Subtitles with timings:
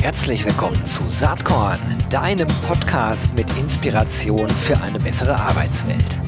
[0.00, 1.78] Herzlich willkommen zu Saatkorn,
[2.10, 6.20] deinem Podcast mit Inspiration für eine bessere Arbeitswelt.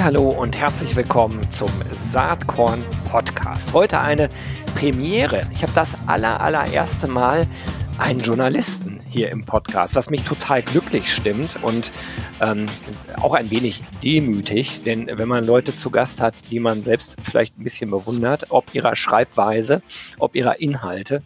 [0.00, 3.72] Hallo und herzlich willkommen zum Saatkorn Podcast.
[3.72, 4.28] Heute eine
[4.74, 5.42] Premiere.
[5.52, 7.46] Ich habe das aller allererste Mal
[7.98, 11.92] einen Journalisten hier im Podcast, was mich total glücklich stimmt und
[12.40, 12.68] ähm,
[13.16, 17.58] auch ein wenig demütig, denn wenn man Leute zu Gast hat, die man selbst vielleicht
[17.58, 19.82] ein bisschen bewundert, ob ihrer Schreibweise,
[20.18, 21.22] ob ihrer Inhalte,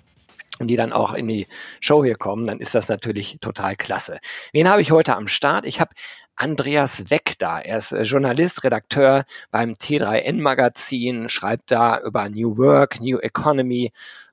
[0.61, 1.47] die dann auch in die
[1.81, 4.19] Show hier kommen, dann ist das natürlich total klasse.
[4.53, 5.67] Wen habe ich heute am Start?
[5.67, 5.93] Ich habe
[6.37, 7.61] Andreas Weck da.
[7.61, 13.93] Er ist äh, Journalist, Redakteur beim T3N Magazin, schreibt da über New Work, New Economy,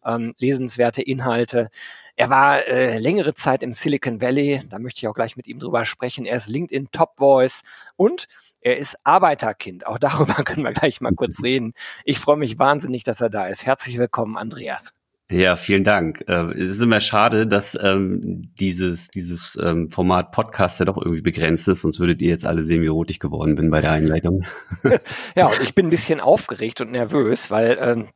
[0.10, 1.70] ähm, lesenswerte Inhalte.
[2.16, 5.60] Er war äh, längere Zeit im Silicon Valley, da möchte ich auch gleich mit ihm
[5.60, 6.26] drüber sprechen.
[6.26, 7.62] Er ist LinkedIn Top Voice
[7.96, 8.28] und
[8.62, 9.88] er ist Arbeiterkind.
[9.88, 11.74] Auch darüber können wir gleich mal kurz reden.
[12.04, 13.66] Ich freue mich wahnsinnig, dass er da ist.
[13.66, 14.94] Herzlich willkommen, Andreas.
[15.32, 16.24] Ja, vielen Dank.
[16.28, 21.22] Äh, es ist immer schade, dass ähm, dieses, dieses ähm, Format Podcast ja doch irgendwie
[21.22, 23.92] begrenzt ist, sonst würdet ihr jetzt alle sehen, wie rot ich geworden bin bei der
[23.92, 24.46] Einleitung.
[25.36, 28.08] ja, und ich bin ein bisschen aufgeregt und nervös, weil ähm,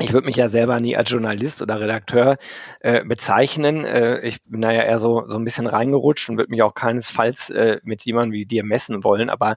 [0.00, 2.36] ich würde mich ja selber nie als Journalist oder Redakteur
[2.80, 3.84] äh, bezeichnen.
[3.84, 6.74] Äh, ich bin da ja eher so, so ein bisschen reingerutscht und würde mich auch
[6.74, 9.28] keinesfalls äh, mit jemandem wie dir messen wollen.
[9.28, 9.56] Aber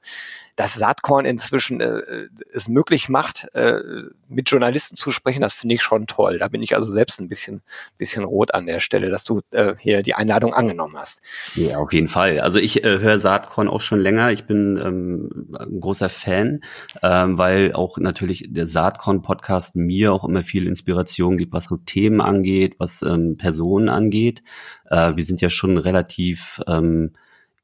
[0.56, 3.80] dass Saatkorn inzwischen äh, es möglich macht, äh,
[4.28, 6.40] mit Journalisten zu sprechen, das finde ich schon toll.
[6.40, 7.62] Da bin ich also selbst ein bisschen,
[7.98, 11.22] bisschen rot an der Stelle, dass du äh, hier die Einladung angenommen hast.
[11.56, 12.40] Ja, auf jeden Fall.
[12.40, 14.32] Also ich äh, höre Saatkorn auch schon länger.
[14.32, 16.64] Ich bin ähm, ein großer Fan,
[17.02, 22.22] ähm, weil auch natürlich der Saatkorn-Podcast mir auch immer viel Inspiration gibt, was so Themen
[22.22, 24.44] angeht, was ähm, Personen angeht.
[24.90, 27.12] Äh, wir sind ja schon relativ ähm,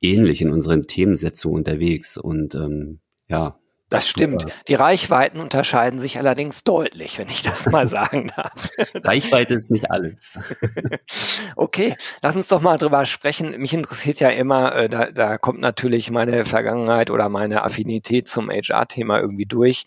[0.02, 3.60] ähnlich in unseren Themensetzungen unterwegs und ähm, ja.
[3.90, 4.42] Das stimmt.
[4.42, 4.54] Super.
[4.68, 8.70] Die Reichweiten unterscheiden sich allerdings deutlich, wenn ich das mal sagen darf.
[8.96, 10.40] Reichweite ist nicht alles.
[11.56, 13.58] okay, lass uns doch mal drüber sprechen.
[13.58, 18.50] Mich interessiert ja immer, äh, da, da kommt natürlich meine Vergangenheit oder meine Affinität zum
[18.50, 19.86] HR-Thema irgendwie durch.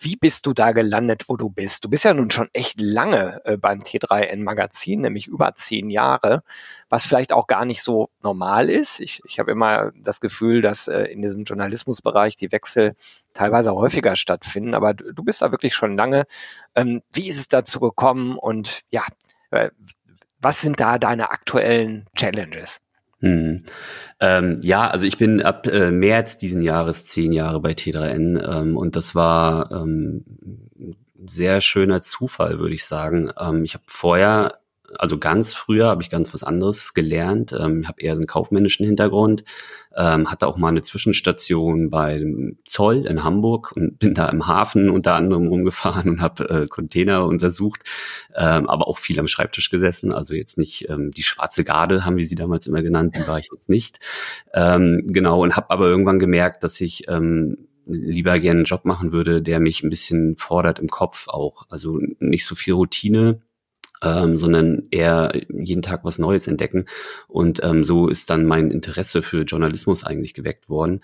[0.00, 1.84] Wie bist du da gelandet, wo du bist?
[1.84, 6.42] Du bist ja nun schon echt lange äh, beim T3N Magazin, nämlich über zehn Jahre,
[6.88, 9.00] was vielleicht auch gar nicht so normal ist.
[9.00, 12.94] Ich, ich habe immer das Gefühl, dass äh, in diesem Journalismusbereich die Wechsel
[13.34, 16.24] teilweise häufiger stattfinden, aber du, du bist da wirklich schon lange.
[16.74, 19.04] Ähm, wie ist es dazu gekommen und ja,
[19.50, 19.70] äh,
[20.40, 22.80] was sind da deine aktuellen Challenges?
[23.26, 23.62] Hm.
[24.18, 28.76] Ähm, ja, also ich bin ab äh, März diesen Jahres zehn Jahre bei T3N ähm,
[28.76, 30.24] und das war ähm,
[31.26, 33.30] sehr schöner Zufall, würde ich sagen.
[33.38, 34.58] Ähm, ich habe vorher
[34.96, 37.52] also ganz früher habe ich ganz was anderes gelernt.
[37.52, 39.44] Ähm, habe eher einen kaufmännischen Hintergrund,
[39.96, 44.90] ähm, hatte auch mal eine Zwischenstation beim Zoll in Hamburg und bin da im Hafen
[44.90, 47.82] unter anderem rumgefahren und habe äh, Container untersucht,
[48.34, 50.12] ähm, aber auch viel am Schreibtisch gesessen.
[50.12, 53.38] Also jetzt nicht ähm, die schwarze Garde haben wir sie damals immer genannt, die war
[53.38, 54.00] ich jetzt nicht.
[54.54, 59.12] Ähm, genau und habe aber irgendwann gemerkt, dass ich ähm, lieber gerne einen Job machen
[59.12, 61.66] würde, der mich ein bisschen fordert im Kopf auch.
[61.68, 63.40] Also nicht so viel Routine,
[64.06, 66.86] ähm, sondern eher jeden Tag was Neues entdecken.
[67.28, 71.00] Und ähm, so ist dann mein Interesse für Journalismus eigentlich geweckt worden.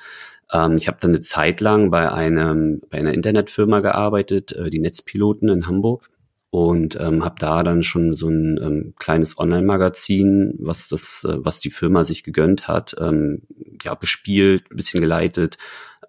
[0.53, 4.79] Ähm, ich habe dann eine Zeit lang bei einem bei einer Internetfirma gearbeitet, äh, die
[4.79, 6.09] Netzpiloten in Hamburg
[6.51, 11.61] und ähm, habe da dann schon so ein ähm, kleines Online-Magazin, was das, äh, was
[11.61, 13.43] die Firma sich gegönnt hat, ähm,
[13.83, 15.57] ja bespielt, ein bisschen geleitet,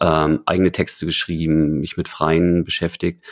[0.02, 3.24] ähm, eigene Texte geschrieben, mich mit Freien beschäftigt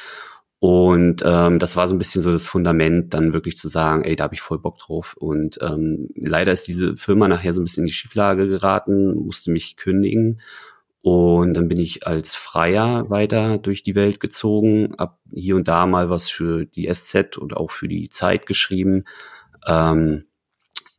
[0.61, 4.15] und ähm, das war so ein bisschen so das Fundament, dann wirklich zu sagen, ey,
[4.15, 5.15] da habe ich voll Bock drauf.
[5.17, 9.49] Und ähm, leider ist diese Firma nachher so ein bisschen in die Schieflage geraten, musste
[9.49, 10.39] mich kündigen.
[11.01, 15.87] Und dann bin ich als Freier weiter durch die Welt gezogen, hab hier und da
[15.87, 19.05] mal was für die SZ und auch für die Zeit geschrieben.
[19.65, 20.25] Ähm,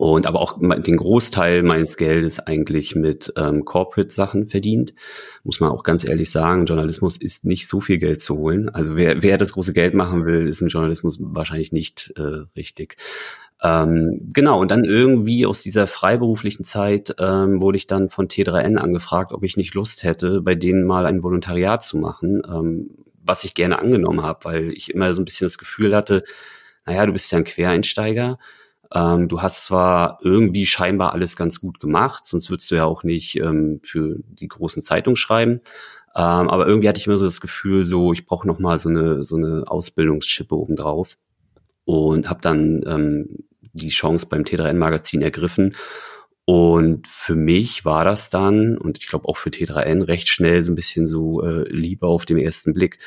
[0.02, 4.94] und aber auch den Großteil meines Geldes eigentlich mit ähm, Corporate-Sachen verdient.
[5.44, 8.68] Muss man auch ganz ehrlich sagen, Journalismus ist nicht so viel Geld zu holen.
[8.68, 12.96] Also wer, wer das große Geld machen will, ist im Journalismus wahrscheinlich nicht äh, richtig.
[13.62, 18.78] Ähm, genau, und dann irgendwie aus dieser freiberuflichen Zeit ähm, wurde ich dann von T3N
[18.78, 22.90] angefragt, ob ich nicht Lust hätte, bei denen mal ein Volontariat zu machen, ähm,
[23.24, 26.24] was ich gerne angenommen habe, weil ich immer so ein bisschen das Gefühl hatte,
[26.86, 28.40] naja, du bist ja ein Quereinsteiger
[28.94, 33.04] ähm, du hast zwar irgendwie scheinbar alles ganz gut gemacht, sonst würdest du ja auch
[33.04, 35.60] nicht ähm, für die großen Zeitungen schreiben.
[36.14, 38.90] Ähm, aber irgendwie hatte ich immer so das Gefühl, so ich brauche noch mal so
[38.90, 41.16] eine so eine Ausbildungsschippe obendrauf
[41.84, 43.28] und habe dann ähm,
[43.72, 45.74] die Chance beim T3N Magazin ergriffen
[46.44, 50.72] Und für mich war das dann, und ich glaube auch für T3N, recht schnell so
[50.72, 52.98] ein bisschen so äh, Liebe auf den ersten Blick.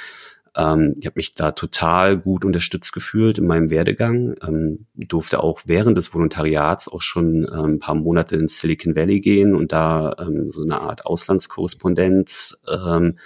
[0.56, 4.36] Ähm, ich habe mich da total gut unterstützt gefühlt in meinem Werdegang.
[4.42, 9.20] Ähm, durfte auch während des Volontariats auch schon ähm, ein paar Monate ins Silicon Valley
[9.20, 13.18] gehen und da ähm, so eine Art Auslandskorrespondenz ähm,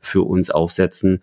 [0.00, 1.22] für uns aufsetzen.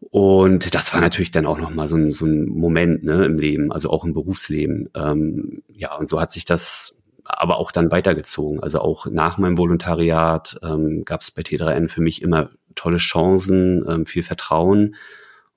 [0.00, 3.72] Und das war natürlich dann auch nochmal so ein, so ein Moment ne, im Leben,
[3.72, 4.88] also auch im Berufsleben.
[4.94, 8.62] Ähm, ja, und so hat sich das aber auch dann weitergezogen.
[8.62, 13.84] Also auch nach meinem Volontariat ähm, gab es bei T3N für mich immer tolle Chancen,
[13.88, 14.94] ähm, viel Vertrauen.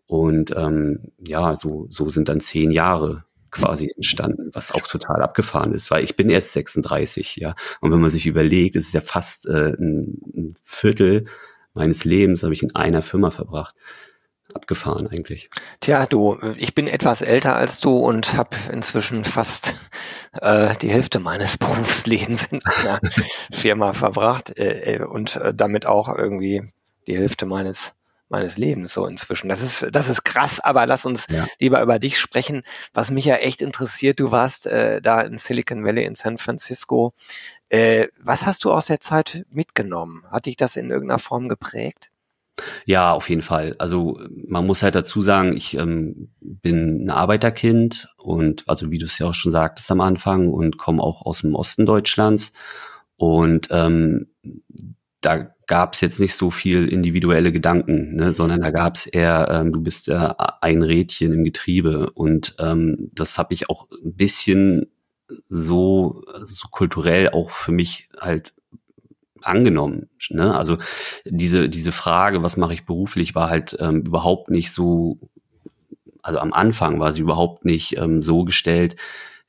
[0.08, 5.74] Und ähm, ja, so, so sind dann zehn Jahre quasi entstanden, was auch total abgefahren
[5.74, 7.56] ist, weil ich bin erst 36, ja.
[7.82, 11.26] Und wenn man sich überlegt, es ist ja fast äh, ein, ein Viertel
[11.74, 13.76] meines Lebens habe ich in einer Firma verbracht
[14.54, 15.50] abgefahren eigentlich.
[15.80, 19.80] Tja, du, ich bin etwas älter als du und habe inzwischen fast
[20.42, 23.00] äh, die Hälfte meines Berufslebens in einer
[23.52, 26.72] Firma verbracht äh, äh, und äh, damit auch irgendwie
[27.10, 27.94] die Hälfte meines
[28.32, 29.50] meines Lebens so inzwischen.
[29.50, 31.48] Das ist das ist krass, aber lass uns ja.
[31.60, 32.62] lieber über dich sprechen.
[32.94, 37.14] Was mich ja echt interessiert, du warst äh, da in Silicon Valley in San Francisco.
[37.70, 40.24] Äh, was hast du aus der Zeit mitgenommen?
[40.30, 42.12] Hat dich das in irgendeiner Form geprägt?
[42.86, 43.76] Ja, auf jeden Fall.
[43.80, 49.06] Also man muss halt dazu sagen, ich ähm, bin ein Arbeiterkind und also wie du
[49.06, 52.52] es ja auch schon sagtest am Anfang und komme auch aus dem Osten Deutschlands
[53.16, 54.28] und ähm,
[55.22, 59.48] da gab es jetzt nicht so viel individuelle Gedanken, ne, sondern da gab es eher,
[59.52, 64.16] ähm, du bist äh, ein Rädchen im Getriebe und ähm, das habe ich auch ein
[64.16, 64.88] bisschen
[65.48, 68.54] so, so kulturell auch für mich halt
[69.44, 70.10] angenommen.
[70.30, 70.56] Ne?
[70.56, 70.78] Also
[71.26, 75.20] diese, diese Frage, was mache ich beruflich, war halt ähm, überhaupt nicht so,
[76.22, 78.96] also am Anfang war sie überhaupt nicht ähm, so gestellt,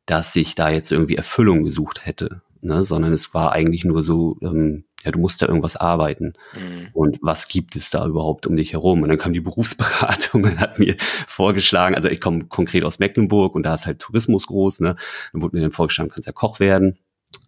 [0.06, 2.84] dass ich da jetzt irgendwie Erfüllung gesucht hätte, ne?
[2.84, 6.34] sondern es war eigentlich nur so, ähm, ja, du musst da irgendwas arbeiten.
[6.54, 6.88] Mhm.
[6.92, 9.02] Und was gibt es da überhaupt um dich herum?
[9.02, 13.54] Und dann kam die Berufsberatung und hat mir vorgeschlagen, also ich komme konkret aus Mecklenburg
[13.54, 14.96] und da ist halt Tourismus groß, ne?
[15.32, 16.98] Dann wurde mir dann vorgeschlagen, kannst ja Koch werden.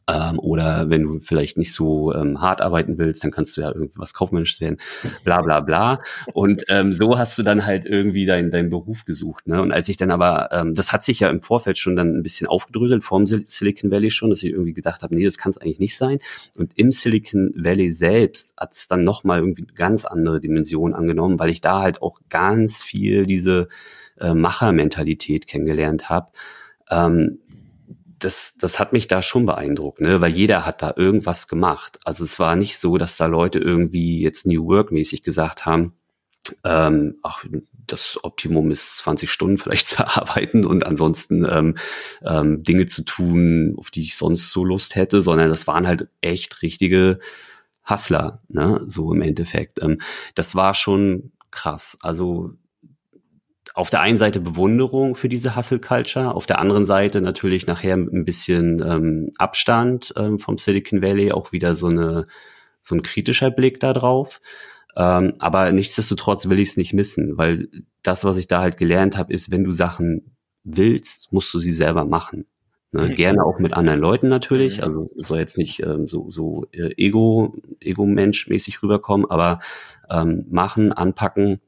[0.09, 3.73] Ähm, oder wenn du vielleicht nicht so ähm, hart arbeiten willst, dann kannst du ja
[3.73, 4.79] irgendwas Kaufmännisches werden,
[5.25, 6.03] bla bla bla.
[6.33, 9.47] Und ähm, so hast du dann halt irgendwie deinen dein Beruf gesucht.
[9.47, 9.63] Ne?
[9.63, 12.23] Und als ich dann aber, ähm, das hat sich ja im Vorfeld schon dann ein
[12.23, 15.51] bisschen aufgedröselt, vor dem Silicon Valley schon, dass ich irgendwie gedacht habe, nee, das kann
[15.51, 16.19] es eigentlich nicht sein.
[16.57, 21.51] Und im Silicon Valley selbst hat es dann nochmal irgendwie ganz andere Dimensionen angenommen, weil
[21.51, 23.69] ich da halt auch ganz viel diese
[24.19, 26.29] äh, Machermentalität kennengelernt habe.
[26.91, 27.39] Ähm,
[28.25, 30.21] das, das hat mich da schon beeindruckt, ne?
[30.21, 31.99] weil jeder hat da irgendwas gemacht.
[32.05, 35.95] Also es war nicht so, dass da Leute irgendwie jetzt New Work mäßig gesagt haben,
[36.65, 37.45] ähm, ach,
[37.87, 41.77] das Optimum ist 20 Stunden vielleicht zu arbeiten und ansonsten ähm,
[42.25, 46.09] ähm, Dinge zu tun, auf die ich sonst so Lust hätte, sondern das waren halt
[46.21, 47.19] echt richtige
[47.89, 48.81] Hustler, ne?
[48.87, 49.83] so im Endeffekt.
[49.83, 50.01] Ähm,
[50.35, 51.99] das war schon krass.
[52.01, 52.55] Also
[53.75, 57.95] auf der einen Seite Bewunderung für diese Hustle Culture, auf der anderen Seite natürlich nachher
[57.95, 62.27] ein bisschen ähm, Abstand ähm, vom Silicon Valley, auch wieder so eine
[62.81, 64.41] so ein kritischer Blick da drauf.
[64.97, 67.69] Ähm, aber nichtsdestotrotz will ich es nicht missen, weil
[68.03, 71.73] das, was ich da halt gelernt habe, ist, wenn du Sachen willst, musst du sie
[71.73, 72.47] selber machen.
[72.91, 73.09] Ne?
[73.09, 73.15] Mhm.
[73.15, 74.79] Gerne auch mit anderen Leuten natürlich.
[74.79, 74.85] Mhm.
[74.85, 79.61] Also soll jetzt nicht ähm, so, so äh, Ego, Ego-Mensch-mäßig rüberkommen, aber
[80.11, 81.61] ähm, machen, anpacken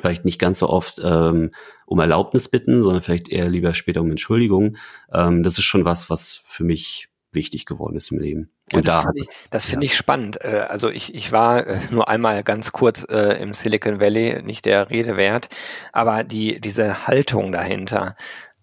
[0.00, 1.50] vielleicht nicht ganz so oft ähm,
[1.86, 4.76] um Erlaubnis bitten, sondern vielleicht eher lieber später um Entschuldigung.
[5.12, 8.50] Ähm, das ist schon was, was für mich wichtig geworden ist im Leben.
[8.72, 9.80] Und ja, das da finde ich, das ja.
[9.80, 10.44] ich spannend.
[10.44, 14.66] Äh, also ich, ich war äh, nur einmal ganz kurz äh, im Silicon Valley, nicht
[14.66, 15.48] der Rede wert,
[15.92, 18.16] aber die, diese Haltung dahinter,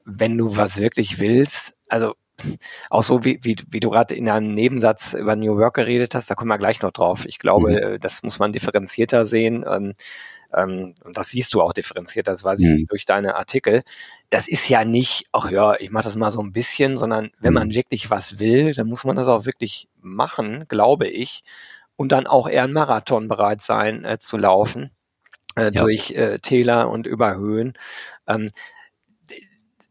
[0.04, 2.16] wenn du was wirklich willst, also
[2.90, 6.30] auch so wie, wie, wie du gerade in einem Nebensatz über New Work geredet hast,
[6.30, 7.26] da kommen wir gleich noch drauf.
[7.26, 8.00] Ich glaube, mhm.
[8.00, 9.66] das muss man differenzierter sehen.
[9.68, 9.94] Ähm,
[10.54, 12.86] ähm, und das siehst du auch differenziert, das weiß ich mhm.
[12.88, 13.84] durch deine Artikel,
[14.30, 17.54] das ist ja nicht, ach ja, ich mache das mal so ein bisschen, sondern wenn
[17.54, 17.76] man mhm.
[17.76, 21.44] wirklich was will, dann muss man das auch wirklich machen, glaube ich,
[21.96, 24.92] und dann auch eher einen Marathon bereit sein äh, zu laufen.
[25.58, 25.84] Äh, ja.
[25.84, 27.74] durch äh, Täler und über Höhen.
[28.28, 28.50] Ähm,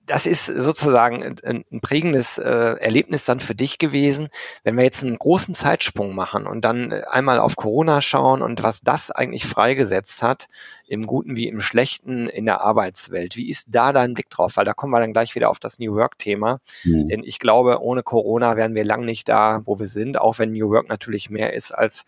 [0.06, 4.28] das ist sozusagen ein, ein prägendes äh, Erlebnis dann für dich gewesen,
[4.62, 8.62] wenn wir jetzt einen großen Zeitsprung machen und dann äh, einmal auf Corona schauen und
[8.62, 10.48] was das eigentlich freigesetzt hat,
[10.86, 13.36] im Guten wie im Schlechten in der Arbeitswelt.
[13.36, 14.56] Wie ist da dein Blick drauf?
[14.56, 16.60] Weil da kommen wir dann gleich wieder auf das New Work-Thema.
[16.84, 17.08] Mhm.
[17.08, 20.52] Denn ich glaube, ohne Corona wären wir lang nicht da, wo wir sind, auch wenn
[20.52, 22.04] New Work natürlich mehr ist als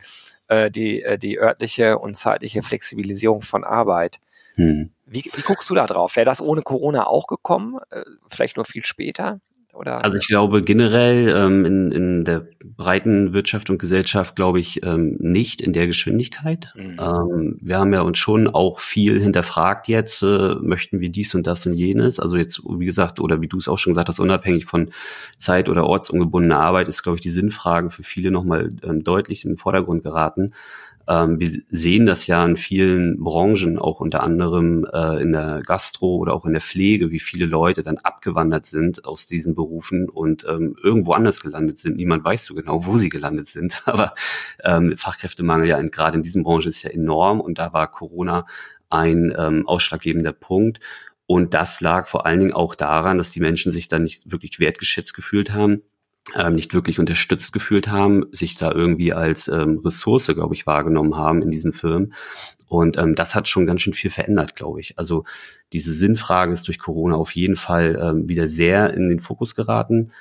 [0.49, 4.21] äh, die, äh, die örtliche und zeitliche Flexibilisierung von Arbeit.
[4.57, 4.91] Hm.
[5.07, 6.17] Wie, wie guckst du da drauf?
[6.17, 7.79] Wäre das ohne Corona auch gekommen?
[7.91, 9.41] Äh, vielleicht nur viel später?
[9.77, 10.03] Oder?
[10.03, 15.17] Also ich glaube generell ähm, in, in der breiten Wirtschaft und Gesellschaft glaube ich ähm,
[15.21, 16.73] nicht in der Geschwindigkeit.
[16.75, 16.97] Mhm.
[16.99, 21.47] Ähm, wir haben ja uns schon auch viel hinterfragt jetzt, äh, möchten wir dies und
[21.47, 22.19] das und jenes.
[22.19, 24.91] Also jetzt, wie gesagt, oder wie du es auch schon gesagt hast, unabhängig von
[25.37, 29.53] Zeit- oder ortsungebundener Arbeit ist, glaube ich, die Sinnfrage für viele nochmal ähm, deutlich in
[29.53, 30.55] den Vordergrund geraten.
[31.09, 36.17] Ähm, wir sehen das ja in vielen Branchen, auch unter anderem äh, in der Gastro
[36.17, 40.45] oder auch in der Pflege, wie viele Leute dann abgewandert sind aus diesen Berufen und
[40.49, 41.97] ähm, irgendwo anders gelandet sind.
[41.97, 43.83] Niemand weiß so genau, wo sie gelandet sind.
[43.87, 44.15] Aber
[44.65, 48.47] ähm, Fachkräftemangel ja gerade in diesen Branchen ist ja enorm und da war Corona
[48.91, 50.81] ein ähm, ausschlaggebender Punkt.
[51.27, 54.61] Und das lag vor allen Dingen auch daran, dass die Menschen sich dann nicht wirklich
[54.61, 55.83] wertgeschätzt gefühlt haben
[56.35, 61.17] ähm, nicht wirklich unterstützt gefühlt haben, sich da irgendwie als ähm, Ressource, glaube ich, wahrgenommen
[61.17, 62.15] haben in diesen Firmen.
[62.69, 64.99] Und ähm, das hat schon ganz schön viel verändert, glaube ich.
[64.99, 65.25] Also
[65.73, 70.13] diese Sinnfrage ist durch Corona auf jeden Fall ähm, wieder sehr in den Fokus geraten.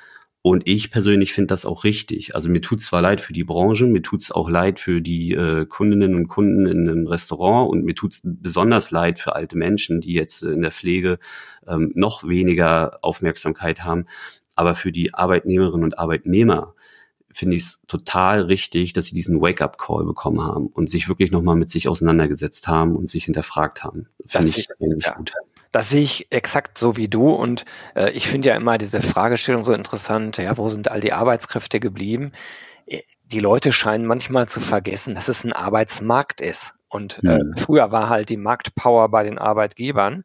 [0.43, 2.35] Und ich persönlich finde das auch richtig.
[2.35, 5.01] Also mir tut es zwar leid für die Branche, mir tut es auch leid für
[5.01, 9.33] die äh, Kundinnen und Kunden in einem Restaurant und mir tut es besonders leid für
[9.33, 11.17] alte Menschen, die jetzt in der Pflege
[11.67, 14.05] ähm, noch weniger Aufmerksamkeit haben.
[14.55, 16.73] Aber für die Arbeitnehmerinnen und Arbeitnehmer
[17.35, 21.57] finde ich es total richtig, dass sie diesen Wake-up-Call bekommen haben und sich wirklich nochmal
[21.57, 24.07] mit sich auseinandergesetzt haben und sich hinterfragt haben.
[24.25, 25.13] Finde ich, ich ja.
[25.15, 25.33] gut.
[25.73, 29.63] Das sehe ich exakt so wie du und äh, ich finde ja immer diese Fragestellung
[29.63, 32.31] so interessant, ja, wo sind all die Arbeitskräfte geblieben?
[32.85, 36.73] Äh, die Leute scheinen manchmal zu vergessen, dass es ein Arbeitsmarkt ist.
[36.87, 37.57] Und äh, mhm.
[37.57, 40.23] früher war halt die Marktpower bei den Arbeitgebern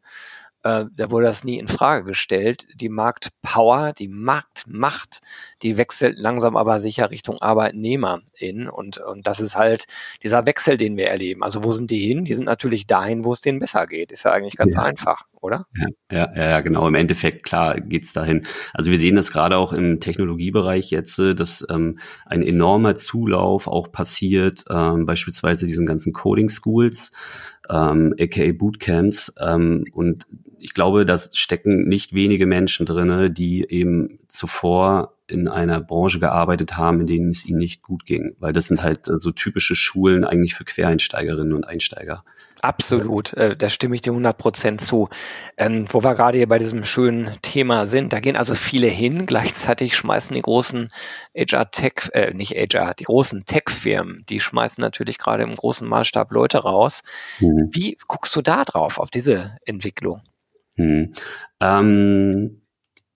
[0.63, 2.67] äh, da wurde das nie in Frage gestellt.
[2.75, 5.21] Die Marktpower, die Marktmacht,
[5.63, 9.85] die wechselt langsam aber sicher Richtung ArbeitnehmerInnen und, und das ist halt
[10.21, 11.43] dieser Wechsel, den wir erleben.
[11.43, 12.25] Also wo sind die hin?
[12.25, 14.11] Die sind natürlich dahin, wo es denen besser geht.
[14.11, 14.83] Ist ja eigentlich ganz ja.
[14.83, 15.65] einfach, oder?
[15.75, 16.87] Ja, ja, ja, genau.
[16.87, 18.45] Im Endeffekt, klar, geht's dahin.
[18.73, 23.67] Also wir sehen das gerade auch im Technologiebereich jetzt, äh, dass ähm, ein enormer Zulauf
[23.67, 27.11] auch passiert, ähm, beispielsweise diesen ganzen Coding Schools
[27.71, 29.33] ähm, aka Bootcamps.
[29.39, 30.27] Ähm, und
[30.59, 36.77] ich glaube, da stecken nicht wenige Menschen drinne, die eben zuvor in einer Branche gearbeitet
[36.77, 38.35] haben, in denen es ihnen nicht gut ging.
[38.39, 42.23] Weil das sind halt so typische Schulen eigentlich für Quereinsteigerinnen und Einsteiger.
[42.61, 45.09] Absolut, äh, da stimme ich dir 100 Prozent zu.
[45.57, 49.25] Ähm, wo wir gerade hier bei diesem schönen Thema sind, da gehen also viele hin.
[49.25, 50.87] Gleichzeitig schmeißen die großen
[51.35, 56.59] HR-Tech, äh, nicht HR, die großen Tech-Firmen, die schmeißen natürlich gerade im großen Maßstab Leute
[56.59, 57.01] raus.
[57.39, 57.69] Mhm.
[57.71, 60.21] Wie guckst du da drauf, auf diese Entwicklung?
[60.75, 61.13] Mhm.
[61.59, 62.61] Ähm,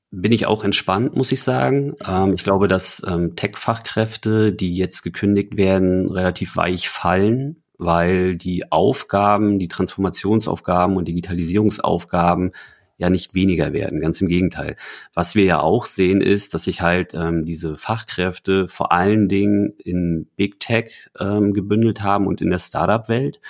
[0.10, 1.96] bin ich auch entspannt, muss ich sagen.
[2.08, 8.72] Ähm, ich glaube, dass ähm, Tech-Fachkräfte, die jetzt gekündigt werden, relativ weich fallen weil die
[8.72, 12.52] Aufgaben, die Transformationsaufgaben und Digitalisierungsaufgaben
[12.98, 14.00] ja nicht weniger werden.
[14.00, 14.78] Ganz im Gegenteil.
[15.14, 19.74] Was wir ja auch sehen, ist, dass sich halt ähm, diese Fachkräfte vor allen Dingen
[19.84, 23.42] in Big Tech ähm, gebündelt haben und in der Startup-Welt.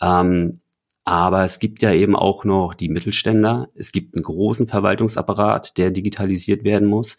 [0.00, 0.60] Ähm,
[1.04, 3.68] aber es gibt ja eben auch noch die Mittelständler.
[3.76, 7.16] Es gibt einen großen Verwaltungsapparat, der digitalisiert werden muss.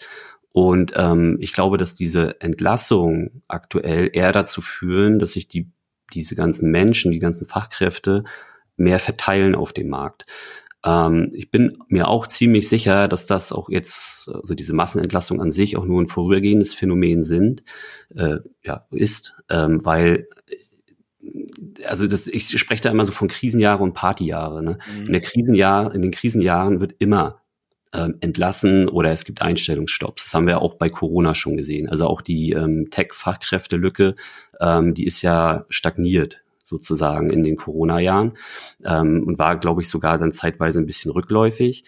[0.52, 5.70] Und ähm, ich glaube, dass diese Entlassungen aktuell eher dazu führen, dass sich die
[6.14, 8.24] diese ganzen Menschen, die ganzen Fachkräfte
[8.76, 10.26] mehr verteilen auf dem Markt.
[10.86, 15.52] Ähm, ich bin mir auch ziemlich sicher, dass das auch jetzt, also diese Massenentlassung an
[15.52, 17.64] sich auch nur ein vorübergehendes Phänomen sind,
[18.16, 20.28] äh, ja, ist, ähm, weil
[21.86, 24.64] also das, ich spreche da immer so von Krisenjahre und Partyjahre.
[24.64, 24.80] Ne?
[24.92, 25.08] Mhm.
[25.08, 27.42] In der Krisenjahr, in den Krisenjahren wird immer
[27.94, 30.26] ähm, entlassen oder es gibt Einstellungsstopps.
[30.26, 31.90] Das haben wir auch bei Corona schon gesehen.
[31.90, 34.16] Also auch die ähm, Tech-Fachkräftelücke,
[34.60, 38.38] ähm, die ist ja stagniert sozusagen in den Corona-Jahren
[38.84, 41.86] ähm, und war, glaube ich, sogar dann zeitweise ein bisschen rückläufig.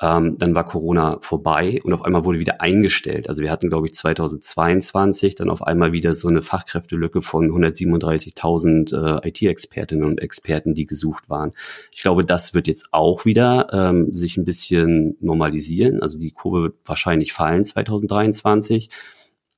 [0.00, 3.28] Ähm, dann war Corona vorbei und auf einmal wurde wieder eingestellt.
[3.28, 9.22] Also wir hatten, glaube ich, 2022 dann auf einmal wieder so eine Fachkräftelücke von 137.000
[9.22, 11.52] äh, IT-Expertinnen und Experten, die gesucht waren.
[11.92, 16.02] Ich glaube, das wird jetzt auch wieder ähm, sich ein bisschen normalisieren.
[16.02, 18.88] Also die Kurve wird wahrscheinlich fallen 2023.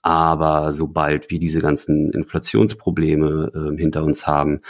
[0.03, 4.61] Aber sobald wir diese ganzen Inflationsprobleme äh, hinter uns haben,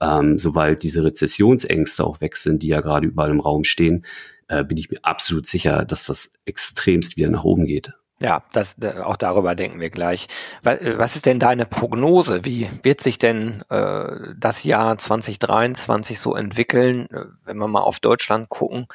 [0.00, 4.04] ähm, sobald diese Rezessionsängste auch weg sind, die ja gerade überall im Raum stehen,
[4.48, 7.92] äh, bin ich mir absolut sicher, dass das extremst wieder nach oben geht.
[8.20, 10.26] Ja, das, auch darüber denken wir gleich.
[10.62, 12.44] Was ist denn deine Prognose?
[12.44, 18.00] Wie wird sich denn äh, das Jahr 2023 so entwickeln, äh, wenn wir mal auf
[18.00, 18.88] Deutschland gucken?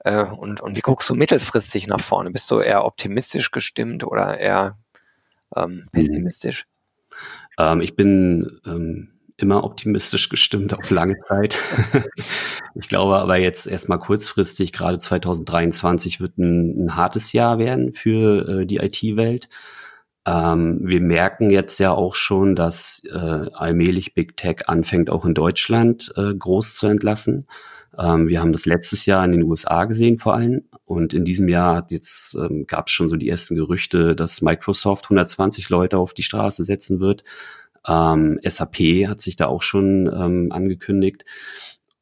[0.00, 2.32] Äh, und, und wie guckst du mittelfristig nach vorne?
[2.32, 4.76] Bist du eher optimistisch gestimmt oder eher
[5.54, 6.66] ähm, pessimistisch?
[7.56, 11.58] Ähm, ich bin ähm, immer optimistisch gestimmt auf lange Zeit.
[12.74, 18.60] ich glaube aber jetzt erstmal kurzfristig, gerade 2023 wird ein, ein hartes Jahr werden für
[18.60, 19.48] äh, die IT-Welt.
[20.26, 23.18] Ähm, wir merken jetzt ja auch schon, dass äh,
[23.52, 27.46] allmählich Big Tech anfängt, auch in Deutschland äh, groß zu entlassen.
[27.98, 30.62] Ähm, wir haben das letztes Jahr in den USA gesehen vor allem.
[30.84, 35.06] Und in diesem Jahr jetzt ähm, gab es schon so die ersten Gerüchte, dass Microsoft
[35.06, 37.24] 120 Leute auf die Straße setzen wird.
[37.86, 41.24] Ähm, SAP hat sich da auch schon ähm, angekündigt.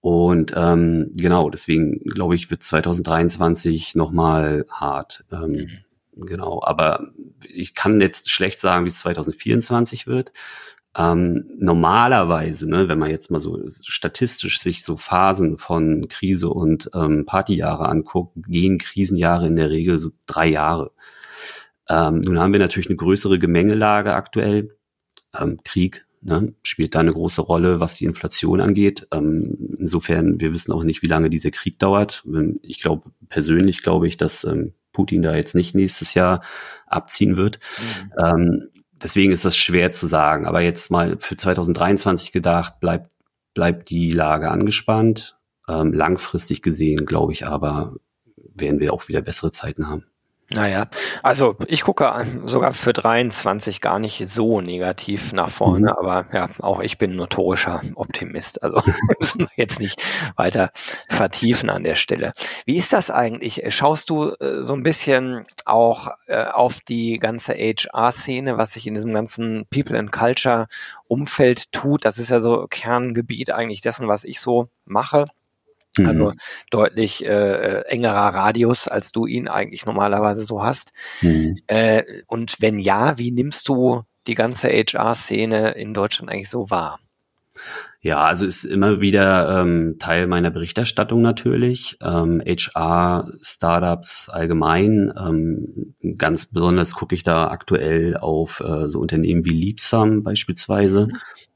[0.01, 5.25] Und ähm, genau, deswegen glaube ich, wird 2023 nochmal hart.
[5.33, 5.69] Ähm, mhm.
[6.15, 7.13] Genau, aber
[7.49, 10.33] ich kann jetzt schlecht sagen, wie es 2024 wird.
[10.95, 16.91] Ähm, normalerweise, ne, wenn man jetzt mal so statistisch sich so Phasen von Krise und
[16.95, 20.93] ähm, Partyjahre anguckt, gehen Krisenjahre in der Regel so drei Jahre.
[21.89, 24.77] Ähm, nun haben wir natürlich eine größere Gemengelage aktuell.
[25.39, 29.07] Ähm, Krieg ne, spielt da eine große Rolle, was die Inflation angeht.
[29.13, 32.25] Ähm, insofern, wir wissen auch nicht, wie lange dieser Krieg dauert.
[32.63, 36.43] Ich glaube, persönlich glaube ich, dass ähm, Putin da jetzt nicht nächstes Jahr
[36.87, 37.59] abziehen wird.
[37.79, 38.13] Mhm.
[38.25, 38.69] Ähm,
[39.03, 40.47] deswegen ist das schwer zu sagen.
[40.47, 43.11] Aber jetzt mal für 2023 gedacht, bleibt,
[43.55, 45.37] bleibt die Lage angespannt.
[45.69, 47.97] Ähm, langfristig gesehen, glaube ich aber,
[48.37, 50.05] werden wir auch wieder bessere Zeiten haben.
[50.51, 50.87] Naja,
[51.23, 55.97] also ich gucke sogar für 23 gar nicht so negativ nach vorne, mhm.
[55.99, 58.63] aber ja, auch ich bin notorischer Optimist.
[58.63, 58.83] Also
[59.19, 60.03] müssen wir jetzt nicht
[60.37, 60.71] weiter
[61.09, 62.33] vertiefen an der Stelle.
[62.67, 63.63] Wie ist das eigentlich?
[63.75, 68.95] Schaust du äh, so ein bisschen auch äh, auf die ganze HR-Szene, was sich in
[68.95, 70.67] diesem ganzen People and Culture
[71.09, 72.05] Umfeld tut?
[72.05, 75.29] Das ist ja so Kerngebiet eigentlich dessen, was ich so mache.
[75.99, 76.21] Also mhm.
[76.21, 76.33] Also
[76.71, 80.93] deutlich äh, engerer Radius, als du ihn eigentlich normalerweise so hast.
[81.21, 81.57] Mhm.
[81.67, 87.01] Äh, und wenn ja, wie nimmst du die ganze HR-Szene in Deutschland eigentlich so wahr?
[88.01, 91.99] Ja, also ist immer wieder ähm, Teil meiner Berichterstattung natürlich.
[92.03, 95.13] Ähm, HR, Startups allgemein.
[95.17, 101.09] Ähm, ganz besonders gucke ich da aktuell auf äh, so Unternehmen wie Liebsam beispielsweise,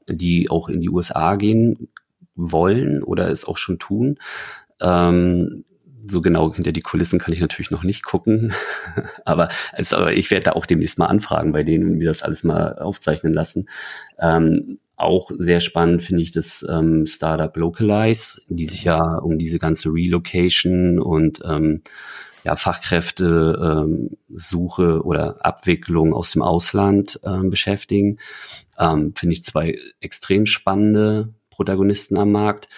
[0.07, 1.89] die auch in die USA gehen
[2.37, 4.17] wollen oder es auch schon tun.
[4.79, 5.65] Ähm,
[6.09, 8.53] so genau hinter die Kulissen kann ich natürlich noch nicht gucken,
[9.25, 12.23] aber, also, aber ich werde da auch demnächst mal anfragen bei denen und mir das
[12.23, 13.67] alles mal aufzeichnen lassen.
[14.19, 19.59] Ähm, auch sehr spannend finde ich das ähm, Startup Localize, die sich ja um diese
[19.59, 21.83] ganze Relocation und ähm,
[22.45, 28.17] ja, Fachkräfte ähm, Suche oder Abwicklung aus dem Ausland ähm, beschäftigen.
[28.79, 32.69] Ähm, finde ich zwei extrem spannende Protagonisten am Markt.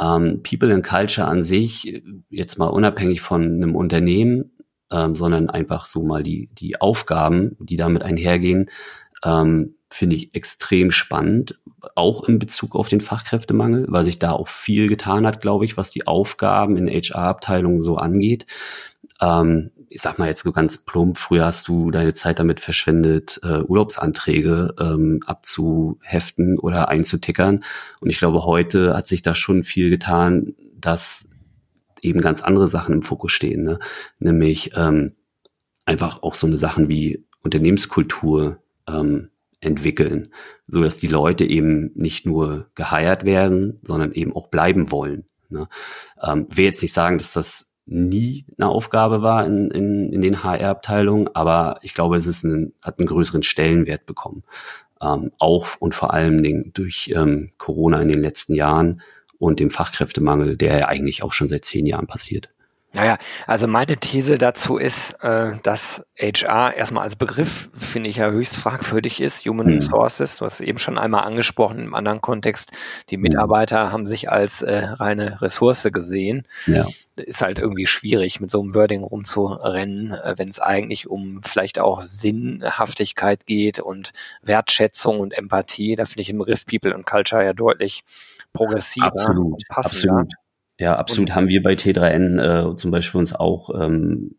[0.00, 4.52] Ähm, People and Culture an sich, jetzt mal unabhängig von einem Unternehmen,
[4.90, 8.70] ähm, sondern einfach so mal die, die Aufgaben, die damit einhergehen,
[9.24, 11.58] ähm, finde ich extrem spannend,
[11.94, 15.76] auch in Bezug auf den Fachkräftemangel, weil sich da auch viel getan hat, glaube ich,
[15.76, 18.46] was die Aufgaben in HR-Abteilungen so angeht.
[19.20, 23.40] Ähm, ich sag mal jetzt so ganz plump, früher hast du deine Zeit damit verschwendet,
[23.42, 27.64] äh, Urlaubsanträge ähm, abzuheften oder einzutickern.
[28.00, 31.28] Und ich glaube, heute hat sich da schon viel getan, dass
[32.02, 33.78] eben ganz andere Sachen im Fokus stehen, ne?
[34.18, 35.16] nämlich ähm,
[35.84, 40.32] einfach auch so eine Sachen wie Unternehmenskultur ähm, entwickeln,
[40.66, 45.24] so dass die Leute eben nicht nur geheiert werden, sondern eben auch bleiben wollen.
[45.48, 45.68] Ne?
[46.22, 50.42] Ähm, will jetzt nicht sagen, dass das nie eine Aufgabe war in, in, in den
[50.42, 54.44] HR-Abteilungen, aber ich glaube, es ist ein, hat einen größeren Stellenwert bekommen.
[55.00, 59.00] Ähm, auch und vor allem Dingen durch ähm, Corona in den letzten Jahren
[59.38, 62.50] und dem Fachkräftemangel, der ja eigentlich auch schon seit zehn Jahren passiert.
[62.94, 68.30] Naja, also meine These dazu ist, äh, dass HR erstmal als Begriff, finde ich ja
[68.30, 69.74] höchst fragwürdig ist, Human mhm.
[69.74, 72.72] Resources, du hast es eben schon einmal angesprochen im anderen Kontext,
[73.10, 73.22] die hm.
[73.22, 76.46] Mitarbeiter haben sich als äh, reine Ressource gesehen.
[76.66, 76.86] Ja.
[77.16, 81.78] Ist halt irgendwie schwierig, mit so einem Wording rumzurennen, äh, wenn es eigentlich um vielleicht
[81.78, 85.94] auch Sinnhaftigkeit geht und Wertschätzung und Empathie.
[85.94, 88.02] Da finde ich den Begriff People and Culture ja deutlich
[88.52, 90.12] progressiver absolut, und passender.
[90.20, 90.47] Absolut.
[90.78, 91.30] Ja, absolut.
[91.30, 94.36] Und, haben wir bei T3N äh, zum Beispiel uns auch ähm,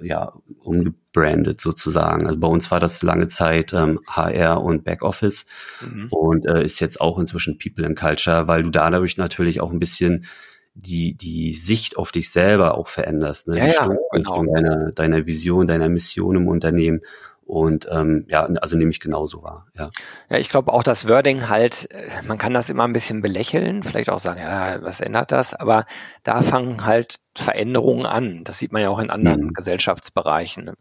[0.00, 2.26] ja, umgebrandet sozusagen.
[2.26, 5.46] Also bei uns war das lange Zeit ähm, HR und Backoffice
[5.80, 6.08] mhm.
[6.10, 9.78] und äh, ist jetzt auch inzwischen People and Culture, weil du dadurch natürlich auch ein
[9.78, 10.26] bisschen
[10.74, 13.58] die, die Sicht auf dich selber auch veränderst, ne?
[13.58, 14.44] Ja, die ja, genau.
[14.44, 17.00] deiner, deiner Vision, deiner Mission im Unternehmen.
[17.44, 19.66] Und ähm, ja, also nehme ich genauso wahr.
[19.76, 19.90] Ja,
[20.30, 23.82] ja ich glaube auch das Wording halt, äh, man kann das immer ein bisschen belächeln,
[23.82, 25.52] vielleicht auch sagen, ja, was ändert das?
[25.52, 25.84] Aber
[26.22, 28.44] da fangen halt Veränderungen an.
[28.44, 29.54] Das sieht man ja auch in anderen mhm.
[29.54, 30.72] Gesellschaftsbereichen.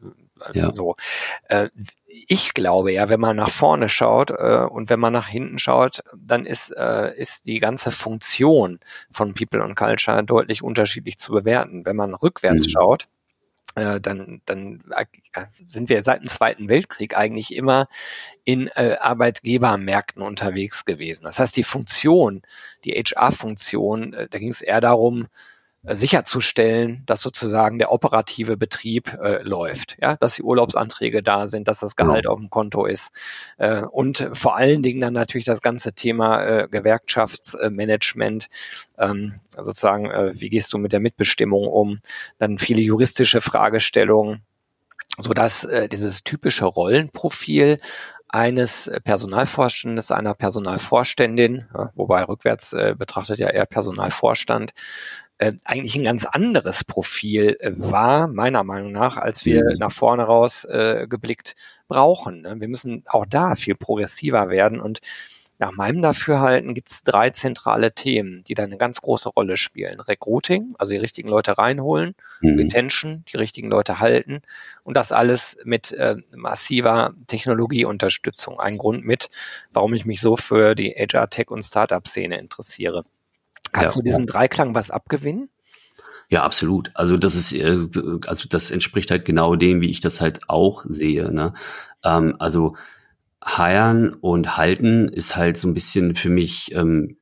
[0.54, 0.72] ja.
[0.72, 0.96] so.
[1.50, 1.70] Äh,
[2.28, 6.02] ich glaube ja, wenn man nach vorne schaut äh, und wenn man nach hinten schaut,
[6.16, 8.80] dann ist, äh, ist die ganze Funktion
[9.12, 11.86] von People und Culture deutlich unterschiedlich zu bewerten.
[11.86, 12.70] Wenn man rückwärts mhm.
[12.70, 13.08] schaut, äh,
[13.74, 17.88] dann, dann äh, sind wir seit dem Zweiten Weltkrieg eigentlich immer
[18.44, 21.24] in äh, Arbeitgebermärkten unterwegs gewesen.
[21.24, 22.42] Das heißt, die Funktion,
[22.84, 25.28] die HR-Funktion, äh, da ging es eher darum, äh,
[25.84, 31.80] sicherzustellen, dass sozusagen der operative Betrieb äh, läuft, ja, dass die Urlaubsanträge da sind, dass
[31.80, 32.32] das Gehalt ja.
[32.32, 33.12] auf dem Konto ist
[33.58, 38.48] äh, und vor allen Dingen dann natürlich das ganze Thema äh, Gewerkschaftsmanagement,
[39.00, 42.00] ähm, sozusagen, äh, wie gehst du mit der Mitbestimmung um,
[42.38, 44.44] dann viele juristische Fragestellungen,
[45.18, 47.80] so dass äh, dieses typische Rollenprofil
[48.30, 51.66] eines Personalvorstandes, einer Personalvorständin,
[51.96, 54.72] wobei rückwärts äh, betrachtet ja eher Personalvorstand,
[55.42, 59.78] äh, eigentlich ein ganz anderes Profil äh, war, meiner Meinung nach, als wir mhm.
[59.80, 61.56] nach vorne raus äh, geblickt
[61.88, 62.44] brauchen.
[62.44, 62.60] Ne?
[62.60, 65.00] Wir müssen auch da viel progressiver werden und
[65.58, 70.00] nach meinem Dafürhalten gibt es drei zentrale Themen, die da eine ganz große Rolle spielen.
[70.00, 72.60] Recruiting, also die richtigen Leute reinholen, mhm.
[72.60, 74.44] Retention, die richtigen Leute halten
[74.84, 78.60] und das alles mit äh, massiver Technologieunterstützung.
[78.60, 79.32] Ein Grund mit,
[79.74, 83.04] warum ich mich so für die HR Tech und Startup-Szene interessiere.
[83.72, 84.32] Kannst ja, du diesem ja.
[84.32, 85.50] Dreiklang was abgewinnen?
[86.30, 86.92] Ja, absolut.
[86.94, 87.78] Also das ist, äh,
[88.26, 91.32] also das entspricht halt genau dem, wie ich das halt auch sehe.
[91.32, 91.54] Ne?
[92.04, 92.78] Ähm, also
[93.44, 97.18] Heiern und Halten ist halt so ein bisschen für mich ähm,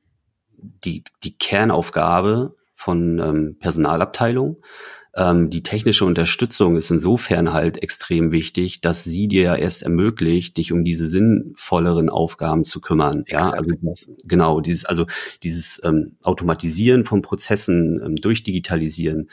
[0.58, 4.62] die, die Kernaufgabe von ähm, Personalabteilung.
[5.14, 10.56] Ähm, die technische Unterstützung ist insofern halt extrem wichtig, dass sie dir ja erst ermöglicht,
[10.56, 13.24] dich um diese sinnvolleren Aufgaben zu kümmern.
[13.26, 15.06] Ja, also dieses, genau, dieses, also
[15.42, 19.30] dieses ähm, Automatisieren von Prozessen, ähm, durchdigitalisieren,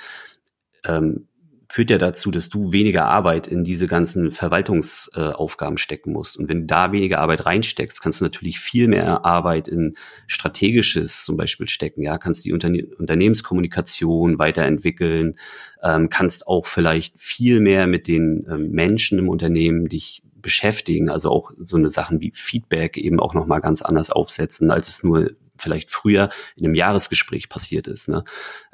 [0.83, 1.27] ähm,
[1.69, 6.37] führt ja dazu, dass du weniger Arbeit in diese ganzen Verwaltungsaufgaben äh, stecken musst.
[6.37, 9.95] Und wenn du da weniger Arbeit reinsteckst, kannst du natürlich viel mehr Arbeit in
[10.27, 12.01] strategisches zum Beispiel stecken.
[12.01, 15.35] Ja, kannst die Unterne Unternehmenskommunikation weiterentwickeln,
[15.83, 21.29] ähm, kannst auch vielleicht viel mehr mit den ähm, Menschen im Unternehmen dich beschäftigen, also
[21.29, 25.31] auch so eine Sachen wie Feedback eben auch nochmal ganz anders aufsetzen, als es nur
[25.59, 28.09] vielleicht früher in einem Jahresgespräch passiert ist.
[28.09, 28.23] Ne?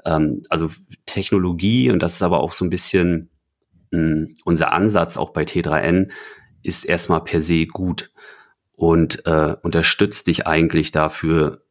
[0.06, 0.69] Ähm, also
[1.06, 3.30] Technologie, und das ist aber auch so ein bisschen
[3.91, 6.10] mh, hm, unser Ansatz auch bei T3N,
[6.62, 8.12] ist erstmal per se gut
[8.74, 11.63] und äh, unterstützt dich eigentlich dafür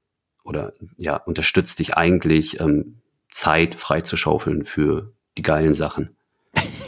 [0.45, 6.17] oder ja, unterstützt dich eigentlich ähm, Zeit freizuschaufeln für die geilen Sachen.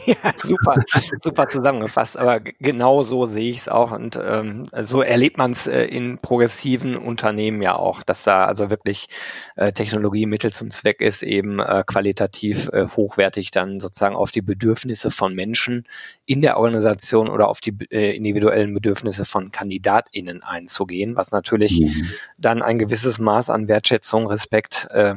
[0.22, 0.82] ja, super,
[1.22, 2.18] super zusammengefasst.
[2.18, 3.92] Aber genau so sehe ich es auch.
[3.92, 8.70] Und ähm, so erlebt man es äh, in progressiven Unternehmen ja auch, dass da also
[8.70, 9.08] wirklich
[9.56, 14.42] äh, Technologie Mittel zum Zweck ist, eben äh, qualitativ äh, hochwertig dann sozusagen auf die
[14.42, 15.86] Bedürfnisse von Menschen
[16.26, 22.10] in der Organisation oder auf die äh, individuellen Bedürfnisse von KandidatInnen einzugehen, was natürlich mhm.
[22.38, 25.16] dann ein gewisses Maß an Wertschätzung, Respekt äh,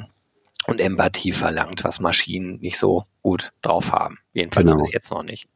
[0.67, 4.19] und Empathie verlangt, was Maschinen nicht so gut drauf haben.
[4.33, 4.79] Jedenfalls genau.
[4.79, 5.47] bis jetzt noch nicht.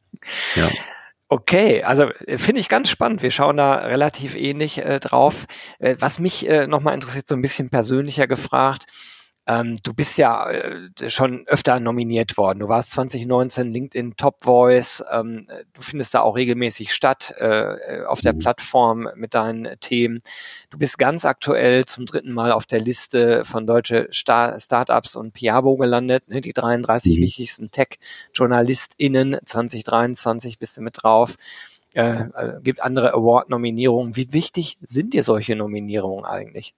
[0.56, 0.69] Ja.
[1.28, 3.21] Okay, also äh, finde ich ganz spannend.
[3.21, 5.45] Wir schauen da relativ ähnlich äh, drauf.
[5.80, 8.86] Äh, was mich äh, nochmal interessiert, so ein bisschen persönlicher gefragt,
[9.52, 12.60] ähm, du bist ja äh, schon öfter nominiert worden.
[12.60, 15.04] Du warst 2019 LinkedIn Top Voice.
[15.12, 18.40] Ähm, du findest da auch regelmäßig statt äh, auf der mhm.
[18.40, 20.20] Plattform mit deinen Themen.
[20.70, 25.34] Du bist ganz aktuell zum dritten Mal auf der Liste von deutsche Star Startups und
[25.34, 26.30] Piabo gelandet.
[26.30, 26.40] Ne?
[26.42, 27.22] Die 33 mhm.
[27.22, 31.36] wichtigsten Tech-JournalistInnen 2023 bist du mit drauf.
[31.94, 34.16] Äh, äh, gibt andere Award-Nominierungen.
[34.16, 36.74] Wie wichtig sind dir solche Nominierungen eigentlich?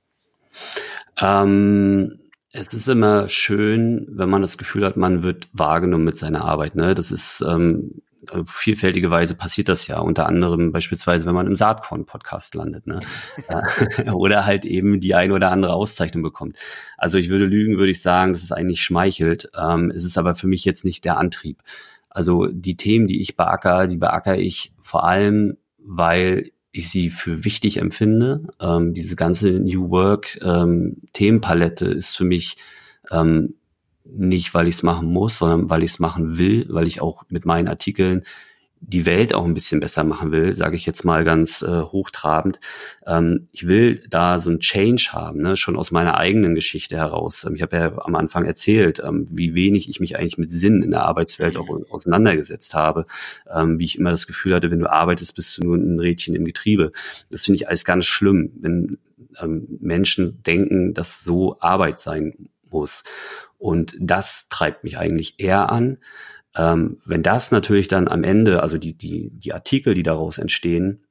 [1.20, 2.20] Ähm,
[2.56, 6.76] es ist immer schön, wenn man das Gefühl hat, man wird wahrgenommen mit seiner Arbeit.
[6.76, 6.94] Ne?
[6.94, 10.00] Das ist ähm, auf vielfältige Weise passiert das ja.
[10.00, 12.86] Unter anderem beispielsweise, wenn man im Saatkorn-Podcast landet.
[12.86, 13.00] Ne?
[14.14, 16.58] oder halt eben die eine oder andere Auszeichnung bekommt.
[16.96, 19.50] Also ich würde lügen, würde ich sagen, dass es eigentlich schmeichelt.
[19.60, 21.64] Ähm, es ist aber für mich jetzt nicht der Antrieb.
[22.12, 27.46] Also die Themen, die ich beacker, die beacker ich vor allem, weil ich sie für
[27.46, 28.48] wichtig empfinde.
[28.60, 32.58] Ähm, diese ganze New Work ähm, Themenpalette ist für mich
[33.12, 33.54] ähm,
[34.04, 37.24] nicht, weil ich es machen muss, sondern weil ich es machen will, weil ich auch
[37.30, 38.24] mit meinen Artikeln
[38.86, 42.60] die Welt auch ein bisschen besser machen will, sage ich jetzt mal ganz äh, hochtrabend.
[43.06, 45.56] Ähm, ich will da so ein Change haben, ne?
[45.56, 47.46] schon aus meiner eigenen Geschichte heraus.
[47.46, 50.84] Ähm, ich habe ja am Anfang erzählt, ähm, wie wenig ich mich eigentlich mit Sinn
[50.84, 53.06] in der Arbeitswelt auch auseinandergesetzt habe,
[53.52, 56.36] ähm, wie ich immer das Gefühl hatte, wenn du arbeitest, bist du nur ein Rädchen
[56.36, 56.92] im Getriebe.
[57.30, 58.98] Das finde ich alles ganz schlimm, wenn
[59.40, 63.06] ähm, Menschen denken, dass so Arbeit sein muss.
[63.58, 66.00] Und das treibt mich eigentlich eher an,
[66.56, 71.04] Ähm, wenn das natürlich dann am Ende, also die, die, die Artikel, die daraus entstehen,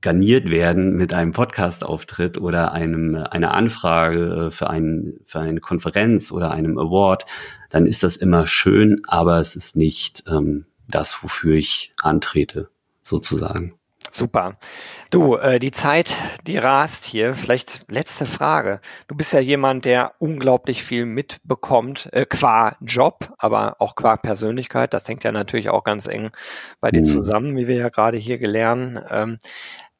[0.00, 6.50] garniert werden mit einem Podcast-Auftritt oder einem, einer Anfrage für, ein, für eine Konferenz oder
[6.50, 7.24] einem Award,
[7.70, 12.68] dann ist das immer schön, aber es ist nicht ähm, das, wofür ich antrete,
[13.02, 13.74] sozusagen.
[14.14, 14.56] Super.
[15.10, 16.14] Du, äh, die Zeit,
[16.46, 17.34] die rast hier.
[17.34, 18.80] Vielleicht letzte Frage.
[19.08, 24.94] Du bist ja jemand, der unglaublich viel mitbekommt, äh, qua Job, aber auch qua Persönlichkeit.
[24.94, 26.30] Das hängt ja natürlich auch ganz eng
[26.80, 27.06] bei dir mhm.
[27.06, 29.02] zusammen, wie wir ja gerade hier gelernt.
[29.10, 29.38] Ähm,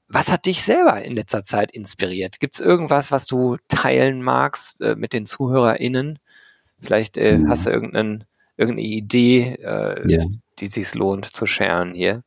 [0.07, 2.39] was hat dich selber in letzter Zeit inspiriert?
[2.39, 6.21] Gibt es irgendwas, was du teilen magst äh, mit den ZuhörerInnen?
[6.79, 7.51] Vielleicht äh, mhm.
[7.51, 10.27] hast du irgendeinen, irgendeine Idee, äh, yeah.
[10.61, 12.23] die sich lohnt zu scheren hier.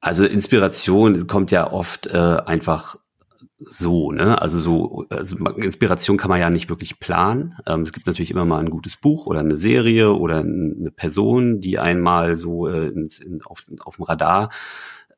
[0.00, 2.96] Also Inspiration kommt ja oft äh, einfach
[3.58, 4.40] so, ne?
[4.40, 7.58] Also so, also Inspiration kann man ja nicht wirklich planen.
[7.66, 11.60] Ähm, es gibt natürlich immer mal ein gutes Buch oder eine Serie oder eine Person,
[11.60, 14.50] die einmal so äh, ins, in, auf, auf dem Radar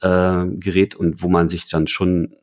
[0.01, 2.35] äh, gerät und wo man sich dann schon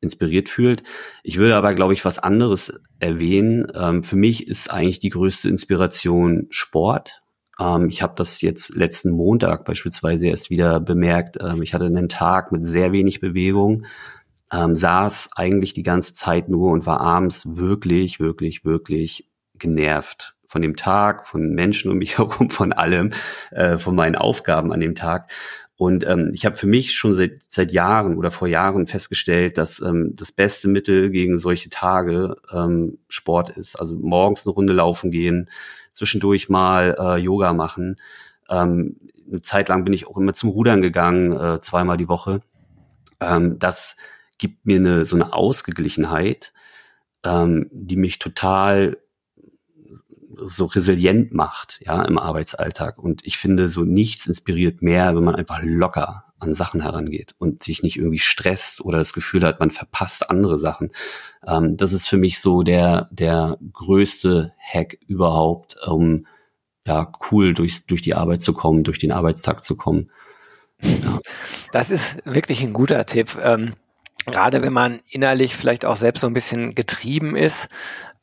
[0.00, 0.82] inspiriert fühlt.
[1.22, 3.66] Ich würde aber, glaube ich, was anderes erwähnen.
[3.74, 7.22] Ähm, für mich ist eigentlich die größte Inspiration Sport.
[7.60, 11.38] Ähm, ich habe das jetzt letzten Montag beispielsweise erst wieder bemerkt.
[11.40, 13.84] Ähm, ich hatte einen Tag mit sehr wenig Bewegung,
[14.52, 20.62] ähm, saß eigentlich die ganze Zeit nur und war abends wirklich, wirklich, wirklich genervt von
[20.62, 23.10] dem Tag, von Menschen um mich herum, von allem,
[23.50, 25.30] äh, von meinen Aufgaben an dem Tag.
[25.76, 29.80] Und ähm, ich habe für mich schon seit, seit Jahren oder vor Jahren festgestellt, dass
[29.80, 33.80] ähm, das beste Mittel gegen solche Tage ähm, Sport ist.
[33.80, 35.48] Also morgens eine Runde laufen gehen,
[35.92, 37.96] zwischendurch mal äh, Yoga machen.
[38.48, 38.96] Ähm,
[39.28, 42.40] eine Zeit lang bin ich auch immer zum Rudern gegangen, äh, zweimal die Woche.
[43.20, 43.96] Ähm, das
[44.38, 46.52] gibt mir eine, so eine Ausgeglichenheit,
[47.24, 48.96] ähm, die mich total
[50.42, 52.98] so resilient macht, ja, im Arbeitsalltag.
[52.98, 57.62] Und ich finde, so nichts inspiriert mehr, wenn man einfach locker an Sachen herangeht und
[57.62, 60.90] sich nicht irgendwie stresst oder das Gefühl hat, man verpasst andere Sachen.
[61.46, 66.26] Ähm, das ist für mich so der, der größte Hack überhaupt, um
[66.86, 70.10] ja, cool durchs, durch die Arbeit zu kommen, durch den Arbeitstag zu kommen.
[70.82, 71.20] Ja.
[71.72, 73.38] Das ist wirklich ein guter Tipp.
[73.42, 73.74] Ähm,
[74.26, 77.68] gerade wenn man innerlich vielleicht auch selbst so ein bisschen getrieben ist.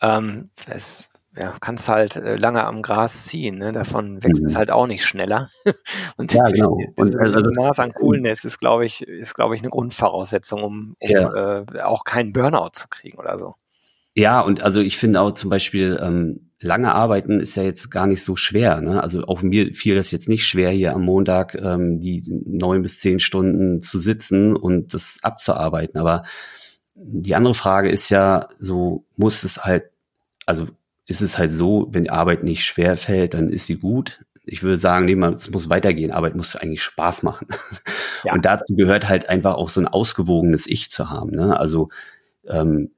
[0.02, 3.72] Ähm, es ja, kannst halt äh, lange am Gras ziehen, ne?
[3.72, 4.48] davon wächst mhm.
[4.48, 5.50] es halt auch nicht schneller.
[6.18, 6.78] und ja, genau.
[6.96, 10.96] Und also, also Maß an Coolness ist, glaube ich, ist, glaube ich, eine Grundvoraussetzung, um,
[11.00, 11.62] um ja.
[11.62, 13.56] äh, auch keinen Burnout zu kriegen oder so.
[14.16, 18.08] Ja, und also ich finde auch zum Beispiel, ähm, lange arbeiten ist ja jetzt gar
[18.08, 18.82] nicht so schwer.
[18.82, 19.02] Ne?
[19.02, 23.00] Also auch mir fiel das jetzt nicht schwer, hier am Montag ähm, die neun bis
[23.00, 26.00] zehn Stunden zu sitzen und das abzuarbeiten.
[26.00, 26.24] Aber
[26.96, 29.92] die andere Frage ist ja, so muss es halt,
[30.48, 30.68] also
[31.08, 34.24] ist es halt so, wenn die Arbeit nicht schwer fällt, dann ist sie gut.
[34.46, 36.12] Ich würde sagen, nee, man, es muss weitergehen.
[36.12, 37.48] Arbeit muss eigentlich Spaß machen.
[38.24, 38.34] Ja.
[38.34, 41.30] Und dazu gehört halt einfach auch so ein ausgewogenes Ich zu haben.
[41.30, 41.58] Ne?
[41.60, 41.90] Also
[42.48, 42.90] ähm,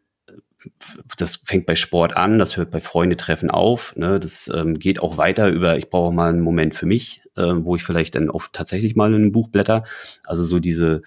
[1.18, 3.94] das fängt bei Sport an, das hört bei Freundetreffen auf.
[3.98, 4.22] Ne?
[4.22, 7.76] Das ähm, geht auch weiter über, ich brauche mal einen Moment für mich, äh, wo
[7.76, 9.84] ich vielleicht dann auch tatsächlich mal in ein Buch blätter.
[10.24, 11.02] Also so diese,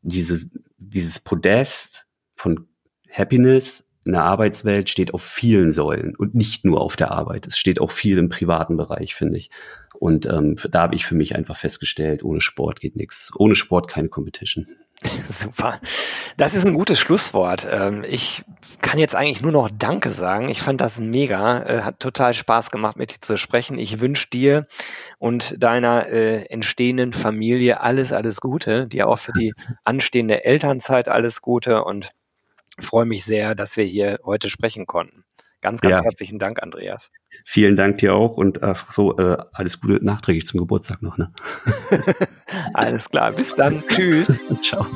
[0.00, 2.66] dieses, dieses Podest von
[3.10, 7.46] Happiness in der Arbeitswelt steht auf vielen Säulen und nicht nur auf der Arbeit.
[7.46, 9.50] Es steht auch viel im privaten Bereich, finde ich.
[9.98, 13.32] Und ähm, da habe ich für mich einfach festgestellt, ohne Sport geht nichts.
[13.38, 14.66] Ohne Sport keine Competition.
[15.28, 15.80] Super.
[16.36, 17.66] Das ist ein gutes Schlusswort.
[17.70, 18.44] Ähm, ich
[18.80, 20.48] kann jetzt eigentlich nur noch Danke sagen.
[20.48, 21.62] Ich fand das mega.
[21.62, 23.78] Äh, hat total Spaß gemacht, mit dir zu sprechen.
[23.78, 24.66] Ich wünsche dir
[25.18, 28.86] und deiner äh, entstehenden Familie alles, alles Gute.
[28.86, 29.52] Dir auch für die
[29.84, 32.10] anstehende Elternzeit alles Gute und
[32.78, 35.24] freue mich sehr, dass wir hier heute sprechen konnten.
[35.64, 36.04] Ganz, ganz ja.
[36.04, 37.10] herzlichen Dank, Andreas.
[37.46, 41.16] Vielen Dank dir auch und ach so, äh, alles Gute nachträglich zum Geburtstag noch.
[41.16, 41.32] Ne?
[42.74, 43.82] alles klar, bis dann.
[43.88, 44.30] Tschüss.
[44.62, 44.86] Ciao.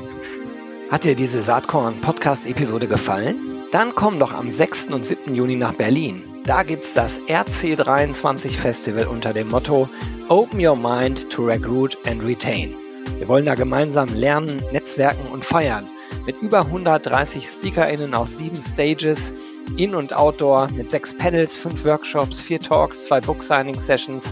[0.90, 3.36] Hat dir diese Saatkorn-Podcast-Episode gefallen?
[3.72, 4.88] Dann komm doch am 6.
[4.88, 5.34] und 7.
[5.34, 6.22] Juni nach Berlin.
[6.44, 9.88] Da gibt's das RC23 Festival unter dem Motto
[10.28, 12.74] Open Your Mind to Recruit and Retain.
[13.16, 15.86] Wir wollen da gemeinsam lernen, netzwerken und feiern
[16.28, 19.32] mit über 130 SpeakerInnen auf sieben Stages,
[19.78, 24.24] In- und Outdoor, mit sechs Panels, fünf Workshops, vier Talks, zwei Book-Signing-Sessions,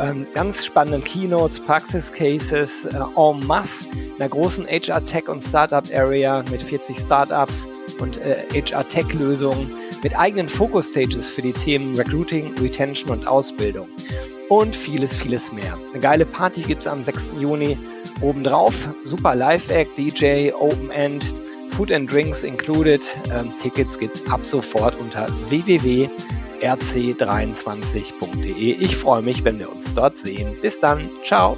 [0.00, 3.84] ähm, ganz spannenden Keynotes, Praxis-Cases, äh, en masse,
[4.18, 7.68] einer großen HR-Tech- und Startup-Area mit 40 Startups
[8.00, 9.70] und äh, HR-Tech-Lösungen,
[10.02, 13.86] mit eigenen Focus-Stages für die Themen Recruiting, Retention und Ausbildung
[14.48, 15.78] und vieles, vieles mehr.
[15.92, 17.30] Eine geile Party gibt es am 6.
[17.38, 17.78] Juni
[18.20, 21.32] Obendrauf super Live-Act, DJ, Open End,
[21.70, 23.00] Food and Drinks included.
[23.32, 26.08] Ähm, Tickets gibt ab sofort unter www.saatkorn.de.
[26.60, 28.76] rc23.de.
[28.80, 30.56] Ich freue mich, wenn wir uns dort sehen.
[30.60, 31.08] Bis dann.
[31.24, 31.56] Ciao.